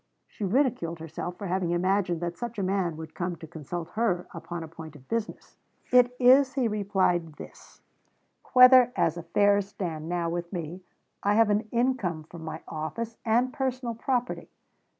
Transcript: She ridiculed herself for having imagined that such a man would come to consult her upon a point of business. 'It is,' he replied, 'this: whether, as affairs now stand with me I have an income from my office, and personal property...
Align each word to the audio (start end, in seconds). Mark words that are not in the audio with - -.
She 0.25 0.43
ridiculed 0.43 0.97
herself 0.97 1.37
for 1.37 1.45
having 1.45 1.69
imagined 1.69 2.21
that 2.21 2.35
such 2.35 2.57
a 2.57 2.63
man 2.63 2.97
would 2.97 3.13
come 3.13 3.35
to 3.35 3.45
consult 3.45 3.89
her 3.89 4.25
upon 4.33 4.63
a 4.63 4.67
point 4.67 4.95
of 4.95 5.07
business. 5.07 5.57
'It 5.91 6.15
is,' 6.19 6.55
he 6.55 6.67
replied, 6.67 7.33
'this: 7.33 7.83
whether, 8.53 8.91
as 8.95 9.15
affairs 9.15 9.65
now 9.79 10.27
stand 10.31 10.33
with 10.33 10.51
me 10.51 10.81
I 11.21 11.35
have 11.35 11.51
an 11.51 11.67
income 11.71 12.23
from 12.23 12.43
my 12.43 12.61
office, 12.67 13.15
and 13.27 13.53
personal 13.53 13.93
property... 13.93 14.49